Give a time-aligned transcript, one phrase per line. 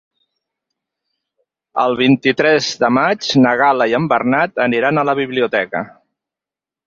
[1.81, 5.85] El vint-i-tres de maig na Gal·la i en Bernat aniran a la biblioteca.